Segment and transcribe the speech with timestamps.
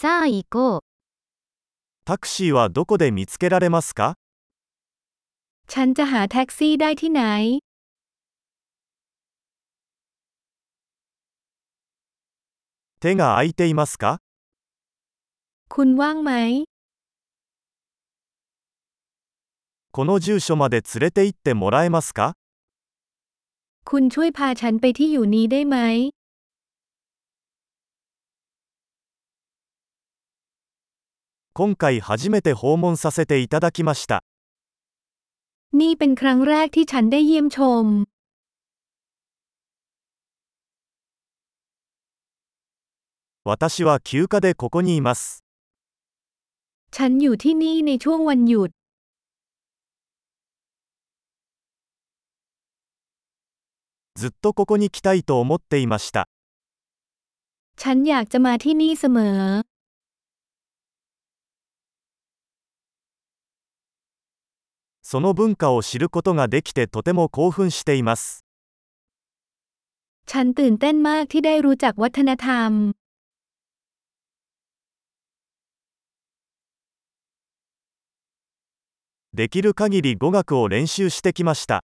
[0.00, 0.81] さあ行こう。
[2.05, 4.15] タクシーはどこで見つけられますか
[5.67, 7.61] ฉันจะหาแท็กซี่ได้ที่ไหน
[12.99, 14.19] 手が空いていますか
[15.69, 16.31] คุณว่างไหม
[19.91, 22.33] この住所まで連れて行ってもらえますか
[23.85, 25.77] คุณช่วยพาฉันไปที่อยู่นี้ได้ไหม
[31.54, 34.22] 今回初めて訪問させていただきました。
[35.72, 37.84] นี่เป็นครั้งแรกที่ฉันได้เยี่ยมชม
[43.44, 45.44] 私は休暇でここにいます。
[46.90, 48.70] ฉันอยู่ที่นี่ในช่วงวันหยุด
[54.16, 56.26] ずっとここに来たいと思っていました。
[57.76, 59.38] ฉันอยากจะมาที่นี่เสมอ
[65.10, 68.44] その文化を知ることができてとても興奮しています。
[70.26, 72.70] ฉันตื่นเต้นมากที่ได้รู้จักวัฒนธรรม
[79.38, 81.84] できる限り語学を練習してきました。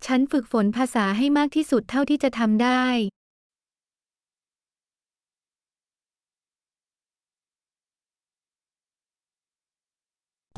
[0.00, 2.84] ฉันฝึกฝนภาษาให้มากที่สุดเท่าที่จะทำได้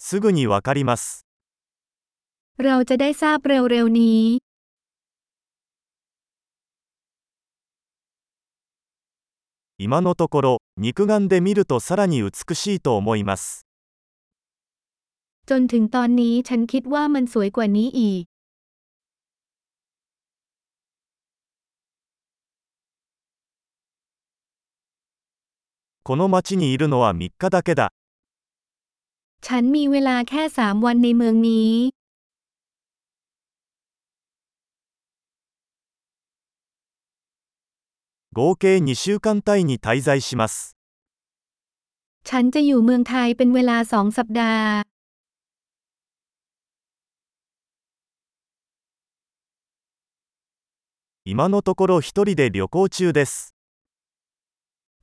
[0.00, 1.26] すぐにわかります。
[2.58, 4.38] เราจะได้ทราบเร็วๆนี้
[9.78, 13.66] 今のところ、肉眼で見るとさらに美しいと思います。
[15.46, 18.24] จนถึงตอนนี้ฉันคิดว่ามันสวยกว่านี้อีก
[26.02, 27.92] この街にいるのは3日だけだ。
[29.50, 31.72] ฉันมีเวลาแค่สามวันในเมืองนี้
[38.38, 40.76] 合計2週間単位に滞在します。
[42.28, 44.96] ฉันจะอยู่เมืองไทยเป็นเวลาสองสัปดาห์
[51.24, 53.54] 今のところ一人で旅行中です。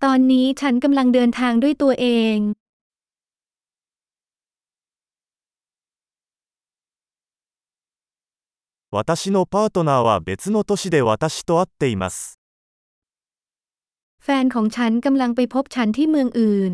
[0.03, 2.37] ตอนนี้ฉันกำลังเดินทางด้วยตัวเอง
[8.95, 12.37] 私のパートナーは別の都市で私と会っています。
[14.19, 16.73] แฟนของฉันกำลังไปพบฉันที่เมืองอื่น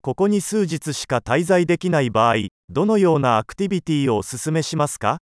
[0.00, 5.18] ここに数日しか滞在できない場合、どのようなアクティビティをお勧めしますか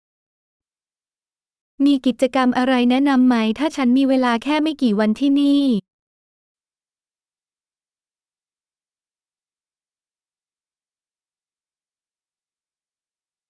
[1.79, 5.63] มีกิจกรรมอะไรแนะนำไหมถ้าฉันมีเวลาแค่ไม่กี่วันที่นี่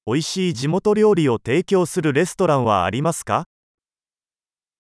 [0.07, 3.45] 美味しい地元料理を提供するレストランはありますか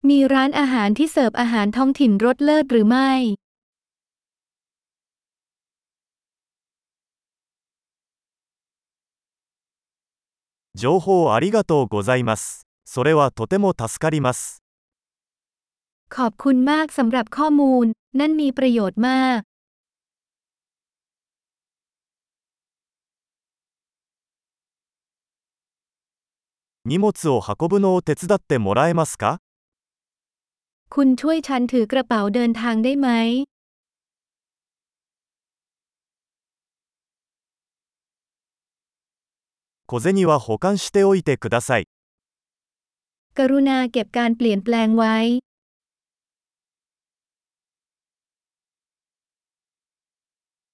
[0.04, 3.12] มีร้านอาหารที่เสิร์ฟอาหารท้องถิ่นรสเลิศหรือไม่
[10.76, 12.68] 情報ありがとうございます。
[12.86, 14.62] それはとても助かります。
[16.16, 17.86] ขอบคุณมากสำหรับข้อมูล
[18.20, 19.40] นั่นมีประโยชน์มาก
[26.86, 29.42] 荷物を運ぶのを手伝ってもらえますか
[30.90, 33.10] คุณช่วยฉันถือกระเป๋าเดินทางได้ไหม
[39.92, 41.88] 小銭は保管しておいてください。
[43.38, 45.16] กรุณาเก็บการเปลี่ยนแปลงไว้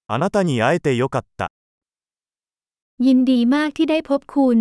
[0.08, 1.50] あなたに会えてよかった。
[3.06, 4.58] ยินดีมากที่ได้พบคุณ